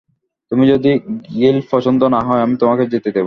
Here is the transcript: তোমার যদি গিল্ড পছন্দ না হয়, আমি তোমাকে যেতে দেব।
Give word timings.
তোমার 0.51 0.67
যদি 0.67 0.91
গিল্ড 1.33 1.63
পছন্দ 1.71 2.01
না 2.15 2.19
হয়, 2.19 2.41
আমি 2.41 2.55
তোমাকে 2.57 2.83
যেতে 2.85 3.09
দেব। 3.09 3.19